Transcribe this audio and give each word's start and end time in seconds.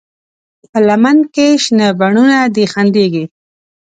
په 0.71 0.79
لمن 0.87 1.17
کې 1.33 1.47
شنه 1.63 1.87
بڼوڼه 1.99 2.39
دي 2.55 2.65
خندېږي 2.71 3.25